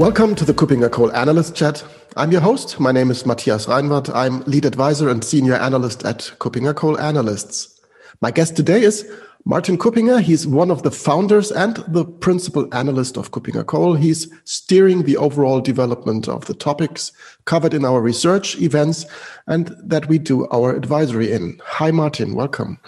[0.00, 1.84] Welcome to the KuppingerCole Analyst Chat.
[2.16, 2.80] I'm your host.
[2.80, 4.10] My name is Matthias Reinwarth.
[4.14, 7.78] I'm lead advisor and senior analyst at KuppingerCole Analysts.
[8.22, 9.06] My guest today is
[9.44, 10.22] Martin Kuppinger.
[10.22, 13.98] He's one of the founders and the principal analyst of KuppingerCole.
[13.98, 17.12] He's steering the overall development of the topics
[17.44, 19.04] covered in our research events
[19.48, 21.60] and that we do our advisory in.
[21.62, 22.34] Hi, Martin.
[22.34, 22.78] Welcome.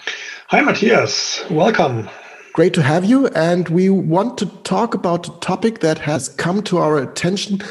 [0.49, 1.45] Hi, Matthias.
[1.51, 2.09] Welcome.
[2.52, 3.29] Great to have you.
[3.29, 7.62] And we want to talk about a topic that has come to our attention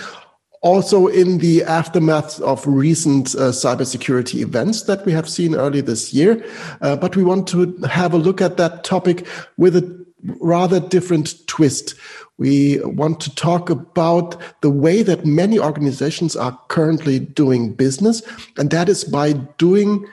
[0.61, 6.13] also in the aftermath of recent uh, cybersecurity events that we have seen early this
[6.13, 6.43] year.
[6.81, 9.27] Uh, but we want to have a look at that topic
[9.57, 10.05] with a
[10.39, 11.93] rather different twist.
[12.39, 18.23] We want to talk about the way that many organizations are currently doing business,
[18.57, 20.07] and that is by doing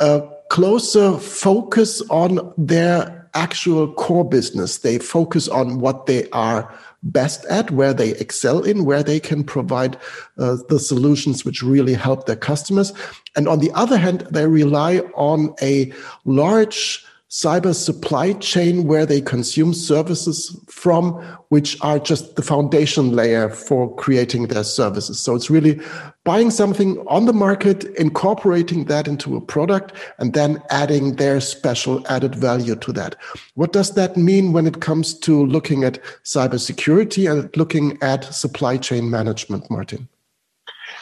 [0.00, 4.78] a closer focus on their actual core business.
[4.78, 9.42] They focus on what they are best at, where they excel in, where they can
[9.44, 9.96] provide
[10.38, 12.92] uh, the solutions which really help their customers.
[13.34, 15.92] And on the other hand, they rely on a
[16.24, 21.14] large cyber supply chain where they consume services from,
[21.48, 25.18] which are just the foundation layer for creating their services.
[25.18, 25.80] So it's really
[26.24, 32.06] buying something on the market, incorporating that into a product, and then adding their special
[32.06, 33.16] added value to that.
[33.54, 38.76] What does that mean when it comes to looking at cybersecurity and looking at supply
[38.76, 40.06] chain management, Martin?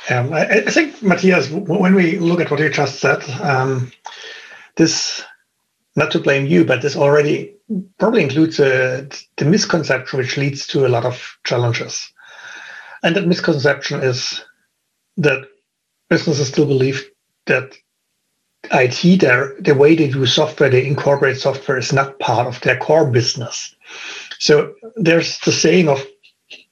[0.08, 3.90] Um, I, I, think, Matthias, when we look at what you just said, um,
[4.76, 5.24] this
[5.96, 7.54] not to blame you, but this already
[7.98, 9.10] probably includes the
[9.40, 12.12] misconception which leads to a lot of challenges.
[13.02, 14.42] And that misconception is
[15.16, 15.48] that
[16.08, 17.08] businesses still believe
[17.46, 17.74] that
[18.72, 22.76] IT, their, the way they do software, they incorporate software is not part of their
[22.76, 23.74] core business.
[24.38, 26.06] So there's the saying of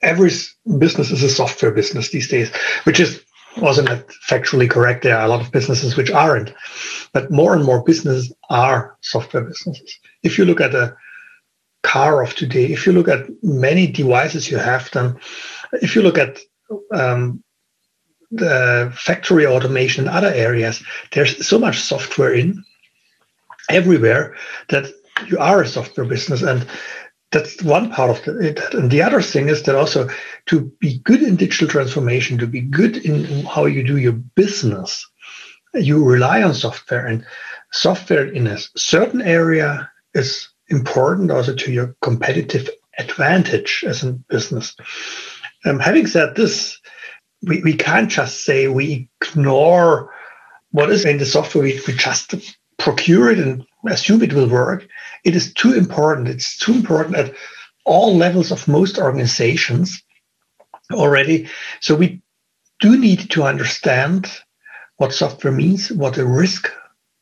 [0.03, 0.31] every
[0.79, 2.51] business is a software business these days,
[2.85, 3.23] which is
[3.57, 3.89] wasn't
[4.29, 5.03] factually correct.
[5.03, 6.53] There are a lot of businesses which aren't,
[7.13, 9.99] but more and more businesses are software businesses.
[10.23, 10.97] If you look at a
[11.83, 15.19] car of today, if you look at many devices you have, then
[15.73, 16.39] if you look at
[16.93, 17.43] um,
[18.31, 20.83] the factory automation and other areas,
[21.13, 22.65] there's so much software in
[23.71, 24.37] everywhere
[24.69, 24.87] that
[25.27, 26.43] you are a software business.
[26.43, 26.67] And
[27.31, 28.61] that's one part of it.
[28.75, 30.09] And the other thing is that also
[30.47, 35.07] to be good in digital transformation, to be good in how you do your business,
[35.75, 37.07] you rely on software.
[37.07, 37.25] And
[37.73, 42.69] software in a certain area is important also to your competitive
[42.99, 44.77] advantage as a business.
[45.65, 46.79] Um, having said this,
[47.43, 50.13] we, we can't just say we ignore
[50.71, 52.35] what is in the software, we, we just
[52.79, 54.87] procure it and assume it will work.
[55.25, 56.29] It is too important.
[56.29, 57.35] It's too important at
[57.85, 60.03] all levels of most organizations
[60.93, 61.49] already.
[61.81, 62.21] So we
[62.81, 64.31] do need to understand
[64.99, 66.71] what software means, what the risk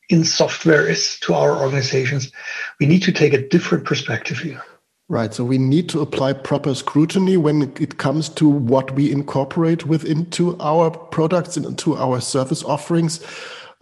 [0.09, 2.33] in software is to our organizations.
[2.81, 4.63] We need to take a different perspective here.
[5.09, 5.33] Right.
[5.33, 10.29] So we need to apply proper scrutiny when it comes to what we incorporate within
[10.31, 13.25] to our products and into our service offerings.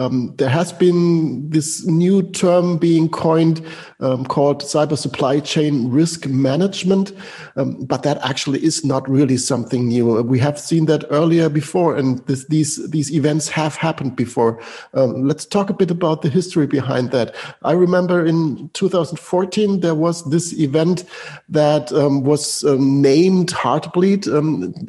[0.00, 3.64] Um, there has been this new term being coined
[4.00, 7.12] um, called cyber supply chain risk management,
[7.54, 10.20] um, but that actually is not really something new.
[10.22, 14.60] We have seen that earlier before, and this, these these events have happened before.
[14.94, 17.36] Um, let's talk a bit about the history behind that.
[17.62, 21.04] I remember in 2014 there was this event
[21.48, 24.26] that um, was um, named Heartbleed.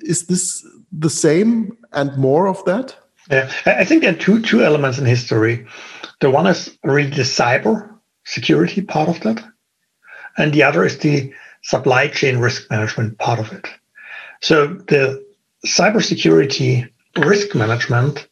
[0.01, 2.95] is this the same and more of that?
[3.29, 5.65] Yeah, I think there are two two elements in history.
[6.21, 7.89] The one is really the cyber
[8.23, 9.43] security part of that,
[10.37, 13.67] and the other is the supply chain risk management part of it.
[14.41, 15.25] So the
[15.65, 16.87] cybersecurity
[17.17, 18.27] risk management,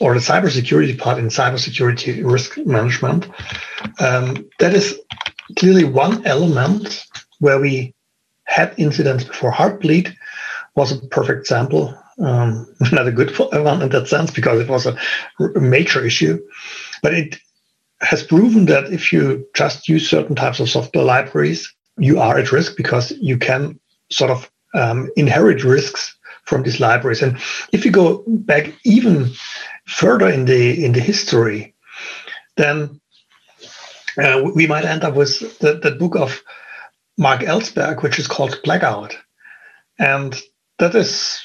[0.00, 3.28] or the cybersecurity part in cybersecurity risk management,
[3.98, 4.98] um, that is
[5.58, 7.04] clearly one element
[7.40, 7.94] where we
[8.44, 9.52] had incidents before.
[9.52, 10.14] Heartbleed
[10.74, 14.86] was a perfect example um, not a good one in that sense because it was
[14.86, 14.96] a,
[15.60, 16.40] major issue.
[17.02, 17.38] But it
[18.00, 22.52] has proven that if you just use certain types of software libraries, you are at
[22.52, 23.78] risk because you can
[24.10, 27.22] sort of um, inherit risks from these libraries.
[27.22, 27.38] And
[27.72, 29.30] if you go back even
[29.86, 31.74] further in the in the history,
[32.56, 33.00] then
[34.18, 36.42] uh, we might end up with the book of
[37.16, 39.16] Marc Elsberg, which is called Blackout,
[39.98, 40.40] and
[40.78, 41.40] that is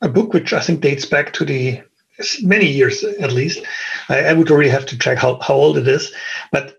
[0.00, 1.82] a book which I think dates back to the
[2.42, 3.64] many years at least.
[4.08, 6.12] I, I would really have to check how, how old it is,
[6.52, 6.78] but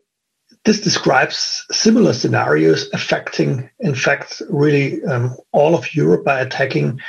[0.65, 6.99] this describes similar scenarios affecting, in fact, really um, all of Europe by attacking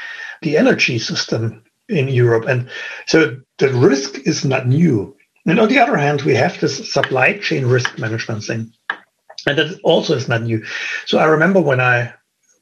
[0.43, 2.47] the energy system in Europe.
[2.47, 2.71] And
[3.07, 5.17] so the risk is not new.
[5.47, 8.73] And on the other hand, we have this supply chain risk management thing.
[9.47, 10.65] And that also is not new.
[11.07, 12.12] So I remember when I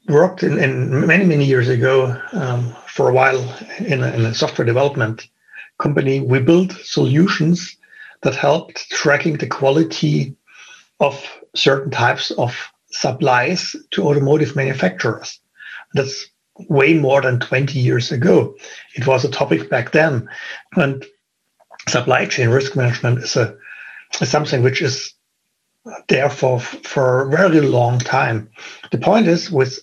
[0.09, 3.39] worked in, in many, many years ago um, for a while
[3.79, 5.27] in a, in a software development
[5.77, 7.77] company, we built solutions
[8.21, 10.35] that helped tracking the quality
[10.99, 11.25] of
[11.55, 12.55] certain types of
[12.91, 15.39] supplies to automotive manufacturers.
[15.93, 16.27] That's
[16.67, 18.55] way more than 20 years ago.
[18.95, 20.27] It was a topic back then.
[20.75, 21.05] And
[21.87, 23.55] supply chain risk management is, a,
[24.19, 25.13] is something which is
[26.09, 28.49] there for, for a very long time.
[28.91, 29.79] The point is, with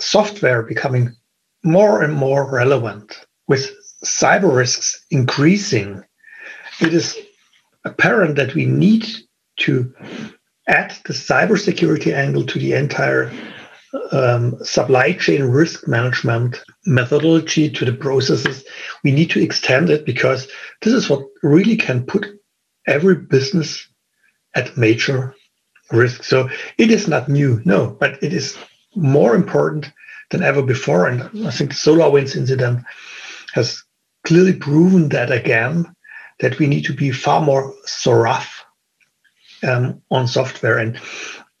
[0.00, 1.14] software becoming
[1.62, 3.70] more and more relevant, with
[4.04, 6.02] cyber risks increasing,
[6.80, 7.18] it is
[7.84, 9.06] apparent that we need
[9.58, 9.92] to
[10.68, 13.30] add the cybersecurity angle to the entire
[14.12, 18.64] um, supply chain risk management methodology to the processes.
[19.02, 20.48] We need to extend it because
[20.82, 22.26] this is what really can put
[22.86, 23.86] every business
[24.54, 25.34] at major
[25.90, 26.24] risk.
[26.24, 26.48] So
[26.78, 28.56] it is not new, no, but it is
[28.94, 29.90] more important
[30.30, 31.06] than ever before.
[31.06, 32.84] And I think the SolarWinds incident
[33.54, 33.82] has
[34.24, 35.94] clearly proven that again,
[36.40, 38.38] that we need to be far more thorough
[39.62, 40.78] um, on software.
[40.78, 40.98] And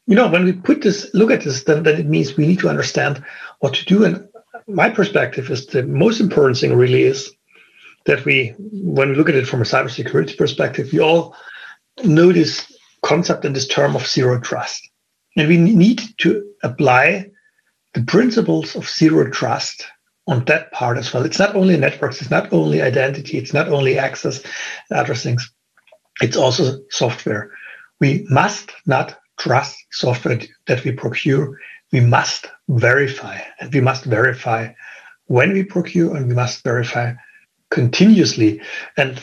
[0.06, 2.58] you know, when we put this, look at this, then, then it means we need
[2.58, 3.24] to understand
[3.60, 4.04] what to do.
[4.04, 4.28] And
[4.66, 7.32] my perspective is the most important thing really is
[8.06, 11.36] that we, when we look at it from a cybersecurity perspective, we all
[12.02, 14.89] know this concept and this term of zero trust.
[15.36, 17.30] And we need to apply
[17.94, 19.86] the principles of zero trust
[20.26, 21.24] on that part as well.
[21.24, 24.42] It's not only networks, it's not only identity, it's not only access,
[24.90, 25.50] other things.
[26.20, 27.50] It's also software.
[28.00, 31.58] We must not trust software that we procure.
[31.92, 34.72] We must verify, and we must verify
[35.26, 37.14] when we procure, and we must verify
[37.70, 38.60] continuously.
[38.96, 39.20] And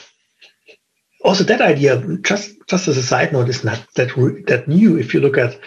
[1.23, 4.09] also, that idea, just just as a side note, is not that
[4.47, 4.97] that new.
[4.97, 5.57] If you look at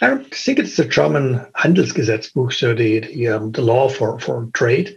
[0.00, 4.96] I think it's the German Handelsgesetzbuch, so the the, um, the law for for trade.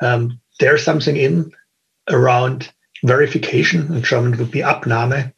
[0.00, 1.52] Um, there's something in
[2.08, 2.72] around
[3.04, 3.94] verification.
[3.94, 5.32] In German, would be Abnahme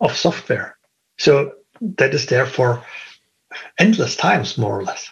[0.00, 0.76] of software.
[1.18, 2.84] So that is there for
[3.78, 5.10] endless times, more or less.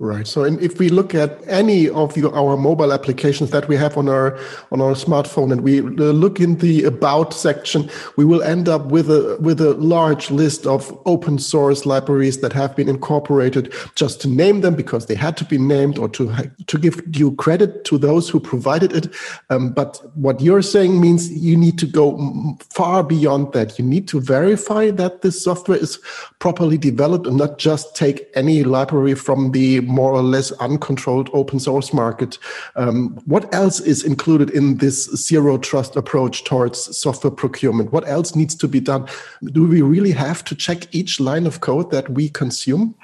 [0.00, 0.26] Right.
[0.26, 3.96] So, and if we look at any of the, our mobile applications that we have
[3.96, 4.36] on our
[4.72, 8.86] on our smartphone, and we uh, look in the about section, we will end up
[8.86, 13.72] with a with a large list of open source libraries that have been incorporated.
[13.94, 17.32] Just to name them because they had to be named, or to to give due
[17.36, 19.14] credit to those who provided it.
[19.48, 23.78] Um, but what you're saying means you need to go far beyond that.
[23.78, 26.00] You need to verify that this software is
[26.40, 31.60] properly developed, and not just take any library from the more or less uncontrolled open
[31.60, 32.38] source market.
[32.76, 37.92] Um, what else is included in this zero trust approach towards software procurement?
[37.92, 39.06] What else needs to be done?
[39.44, 42.94] Do we really have to check each line of code that we consume?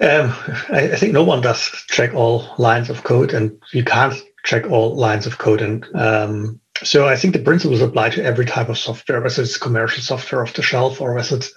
[0.00, 0.32] Um,
[0.70, 4.14] I, I, think no one does check all lines of code, and you can't
[4.44, 5.60] check all lines of code.
[5.60, 9.58] And um, so I think the principles apply to every type of software, whether it's
[9.58, 11.52] commercial software off the shelf or whether it's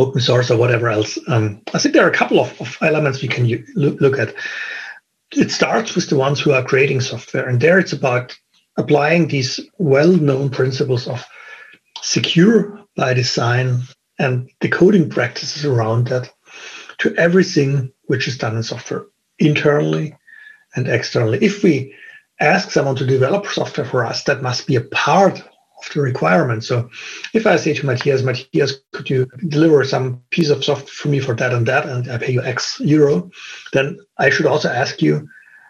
[0.00, 1.18] open source or whatever else.
[1.28, 4.34] Um, I think there are a couple of, of elements we can look at.
[5.32, 8.36] It starts with the ones who are creating software, and there it's about
[8.76, 11.24] applying these well-known principles of
[12.02, 13.82] secure by design
[14.18, 16.30] and the coding practices around that
[16.98, 19.06] to everything which is done in software
[19.38, 20.16] internally
[20.74, 21.38] and externally.
[21.40, 21.94] If we
[22.40, 25.42] ask someone to develop software for us, that must be a part
[25.80, 26.64] of the requirement.
[26.64, 26.90] So
[27.34, 31.20] if I say to Matthias, Matthias, could you deliver some piece of software for me
[31.20, 33.30] for that and that, and I pay you X euro,
[33.72, 35.28] then I should also ask you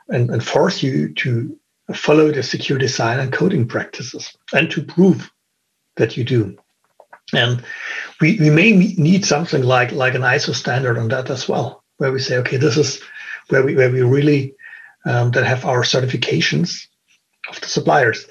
[0.08, 1.56] and, and force you to
[1.94, 5.30] follow the secure design and coding practices and to prove
[5.96, 6.56] that you do.
[7.32, 7.62] And
[8.20, 12.12] we, we may need something like, like an ISO standard on that as well, where
[12.12, 13.00] we say, okay, this is
[13.48, 14.54] where we, where we really
[15.04, 16.86] um, that have our certifications
[17.48, 18.26] of the suppliers.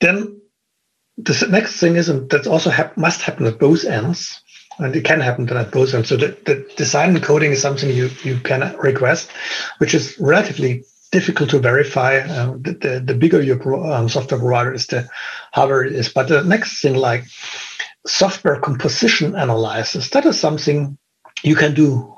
[0.00, 0.39] Then
[1.16, 4.42] the next thing is, and that also hap- must happen at both ends,
[4.78, 6.08] and it can happen at both ends.
[6.08, 9.30] So the, the design and coding is something you, you can request,
[9.78, 12.18] which is relatively difficult to verify.
[12.18, 15.08] Uh, the, the, the, bigger your pro, um, software provider is, the
[15.52, 16.08] harder it is.
[16.08, 17.24] But the next thing, like
[18.06, 20.96] software composition analysis, that is something
[21.42, 22.14] you can do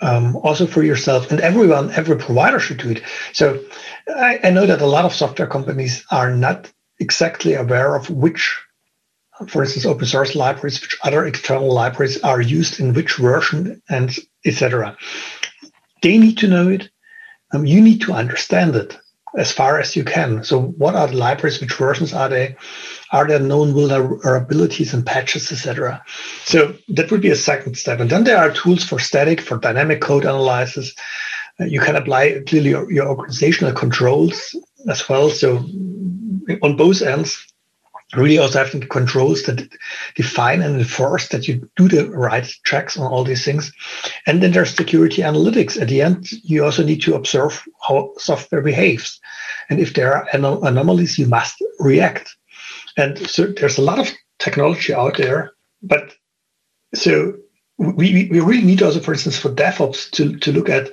[0.00, 1.30] um, also for yourself.
[1.30, 3.02] And everyone, every provider should do it.
[3.32, 3.62] So
[4.08, 8.56] I, I know that a lot of software companies are not exactly aware of which
[9.48, 14.16] for instance, open source libraries, which other external libraries are used in which version, and
[14.44, 14.96] etc.
[16.02, 16.88] They need to know it.
[17.52, 18.96] Um, you need to understand it
[19.36, 20.42] as far as you can.
[20.42, 21.60] So, what are the libraries?
[21.60, 22.56] Which versions are they?
[23.12, 26.02] Are there known vulnerabilities and patches, etc.?
[26.44, 28.00] So that would be a second step.
[28.00, 30.92] And then there are tools for static, for dynamic code analysis.
[31.60, 34.56] Uh, you can apply clearly your, your organizational controls
[34.88, 35.30] as well.
[35.30, 35.64] So
[36.62, 37.46] on both ends,
[38.14, 39.68] really also having controls that
[40.14, 43.72] define and enforce that you do the right checks on all these things.
[44.26, 45.80] And then there's security analytics.
[45.80, 49.20] At the end, you also need to observe how software behaves.
[49.68, 52.36] And if there are anom- anomalies, you must react.
[52.96, 56.14] And so there's a lot of technology out there, but
[56.94, 57.34] so
[57.78, 60.90] we, we really need also, for instance, for DevOps to, to look at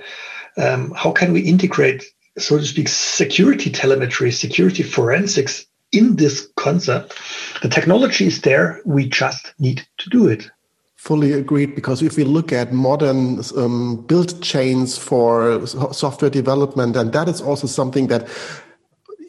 [0.57, 2.03] um, how can we integrate,
[2.37, 7.17] so to speak, security telemetry, security forensics in this concept.
[7.61, 8.81] The technology is there.
[8.85, 10.49] We just need to do it.
[10.95, 11.75] Fully agreed.
[11.75, 17.41] Because if we look at modern um, build chains for software development, and that is
[17.41, 18.27] also something that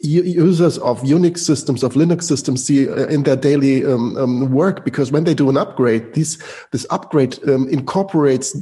[0.01, 4.85] users of Unix systems, of Linux systems, see uh, in their daily um, um, work.
[4.85, 8.57] Because when they do an upgrade, this this upgrade um, incorporates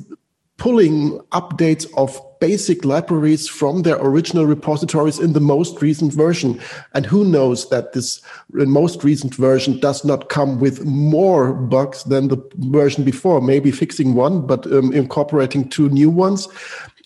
[0.64, 6.58] pulling updates of basic libraries from their original repositories in the most recent version.
[6.94, 8.22] And who knows that this
[8.54, 14.14] most recent version does not come with more bugs than the version before, maybe fixing
[14.14, 16.48] one, but um, incorporating two new ones.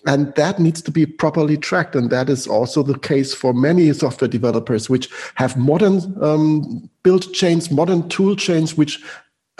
[0.06, 1.96] And that needs to be properly tracked.
[1.96, 7.32] And that is also the case for many software developers, which have modern um, build
[7.34, 9.02] chains, modern tool chains, which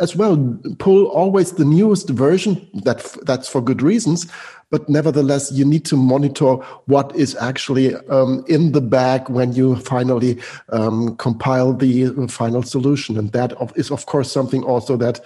[0.00, 0.36] as well
[0.78, 4.26] pull always the newest version that that's for good reasons
[4.70, 6.54] but nevertheless you need to monitor
[6.86, 10.38] what is actually um, in the bag when you finally
[10.70, 13.16] um, compile the final solution.
[13.16, 15.20] And that is of course something also that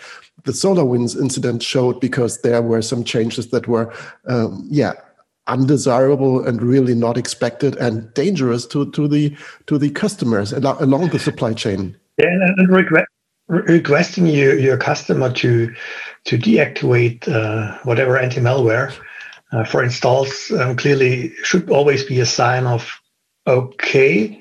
[0.44, 3.92] the SolarWinds incident showed because there were some changes that were
[4.28, 4.92] um, yeah
[5.48, 9.36] undesirable and really not expected and dangerous to, to the
[9.66, 11.96] to the customers along the supply chain.
[12.18, 13.06] Yeah, and regret,
[13.48, 15.74] requesting your, your customer to
[16.24, 18.96] to deactivate uh, whatever anti-malware
[19.52, 23.00] uh, for installs um, clearly should always be a sign of
[23.46, 24.38] okay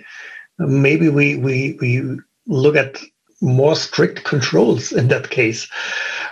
[0.59, 3.01] maybe we we we look at
[3.41, 5.67] more strict controls in that case.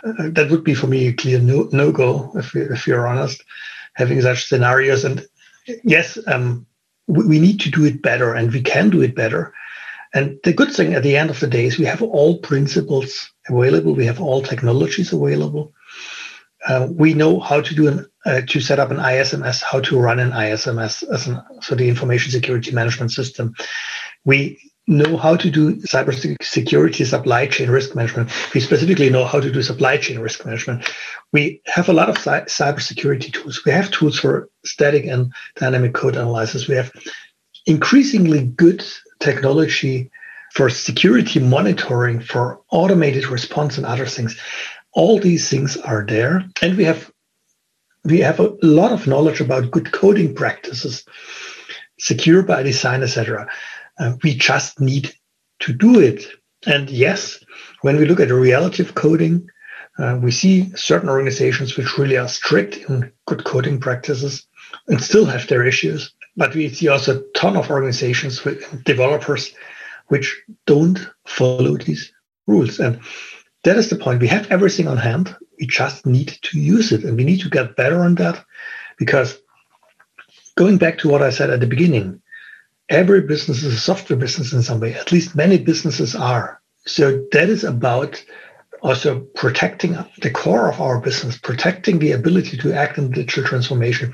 [0.04, 3.44] Uh, that would be for me a clear no, no go if, if you're honest
[3.96, 5.04] having such scenarios.
[5.04, 5.26] And
[5.84, 6.66] yes um,
[7.08, 9.54] we, we need to do it better and we can do it better
[10.14, 13.32] and the good thing at the end of the day is we have all principles
[13.48, 13.94] available.
[13.94, 15.74] We have all technologies available.
[16.68, 19.98] Uh, we know how to do an uh, to set up an ISMS, how to
[19.98, 23.56] run an ISMS as an, so the information security management system.
[24.26, 28.32] We know how to do cybersecurity supply chain risk management.
[28.54, 30.90] We specifically know how to do supply chain risk management.
[31.32, 33.64] We have a lot of cybersecurity tools.
[33.66, 36.68] We have tools for static and dynamic code analysis.
[36.68, 36.92] We have
[37.68, 38.84] increasingly good
[39.20, 40.12] technology
[40.54, 44.40] for security monitoring, for automated response and other things.
[44.94, 46.44] All these things are there.
[46.62, 47.12] And we have
[48.06, 51.04] we have a lot of knowledge about good coding practices,
[52.00, 53.48] secure by design, etc.
[54.00, 55.14] Uh, we just need
[55.60, 56.26] to do it.
[56.66, 57.44] And yes,
[57.82, 59.50] when we look at the reality of coding,
[59.98, 64.48] uh, we see certain organizations which really are strict in good coding practices
[64.88, 66.14] and still have their issues.
[66.40, 69.54] But we see also a ton of organizations with developers
[70.08, 72.14] which don't follow these
[72.48, 72.80] rules.
[72.80, 73.02] And
[73.66, 74.22] that is the point.
[74.22, 75.36] We have everything on hand.
[75.60, 77.04] We just need to use it.
[77.04, 78.44] And we need to get better on that
[78.98, 79.38] because
[80.56, 82.22] going back to what I said at the beginning,
[82.88, 84.94] every business is a software business in some way.
[84.94, 86.62] At least many businesses are.
[86.86, 88.24] So that is about
[88.82, 94.14] also protecting the core of our business, protecting the ability to act in digital transformation,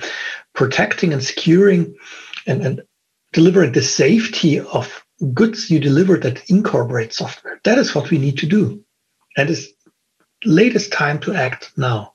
[0.55, 1.95] protecting and securing
[2.47, 2.81] and, and
[3.33, 7.59] delivering the safety of goods you deliver that incorporate software.
[7.63, 8.83] That is what we need to do.
[9.37, 9.67] And it's
[10.43, 12.14] latest time to act now.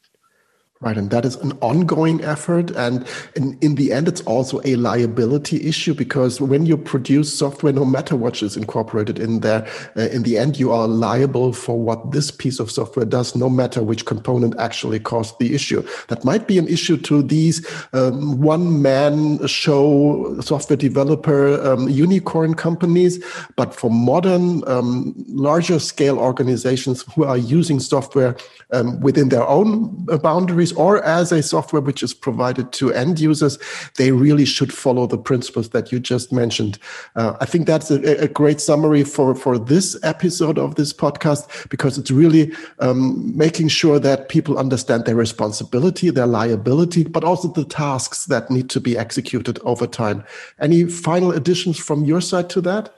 [0.83, 2.71] Right, and that is an ongoing effort.
[2.71, 3.07] And
[3.37, 7.85] in, in the end, it's also a liability issue because when you produce software, no
[7.85, 12.13] matter what is incorporated in there, uh, in the end, you are liable for what
[12.13, 15.87] this piece of software does, no matter which component actually caused the issue.
[16.09, 17.61] That might be an issue to these
[17.93, 23.23] um, one man show software developer um, unicorn companies.
[23.55, 28.35] But for modern, um, larger scale organizations who are using software
[28.73, 33.59] um, within their own boundaries, or as a software which is provided to end users,
[33.97, 36.79] they really should follow the principles that you just mentioned.
[37.17, 41.69] Uh, I think that's a, a, great summary for, for this episode of this podcast
[41.71, 47.49] because it's really um, making sure that people understand their responsibility, their liability, but also
[47.49, 50.25] the tasks that need to be executed over time.
[50.61, 52.95] Any final additions from your side to that?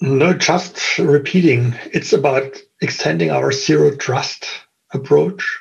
[0.00, 1.74] No, just repeating.
[1.92, 4.46] It's about extending our zero trust
[4.92, 5.58] approach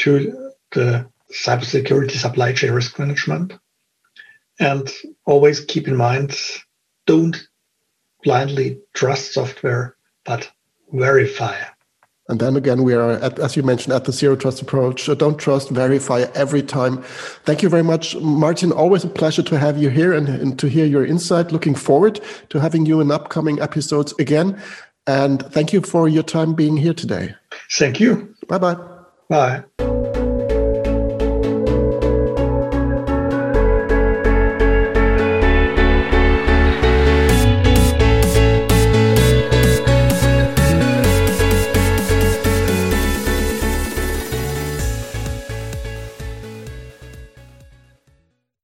[0.00, 3.52] to the cybersecurity supply chain risk management.
[4.58, 4.90] And
[5.24, 6.36] always keep in mind
[7.06, 7.36] don't
[8.22, 10.50] blindly trust software, but
[10.92, 11.56] verify.
[12.28, 15.02] And then again, we are, at, as you mentioned, at the zero trust approach.
[15.02, 17.02] So don't trust, verify every time.
[17.44, 18.70] Thank you very much, Martin.
[18.70, 21.50] Always a pleasure to have you here and, and to hear your insight.
[21.50, 24.62] Looking forward to having you in upcoming episodes again.
[25.06, 27.34] And thank you for your time being here today.
[27.72, 28.36] Thank you.
[28.46, 28.99] Bye-bye.
[29.30, 29.62] Bye.